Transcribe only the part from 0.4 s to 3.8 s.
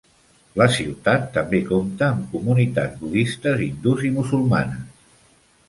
La ciutat també compta amb comunitats budistes,